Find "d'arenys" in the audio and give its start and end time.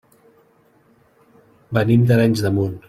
2.11-2.47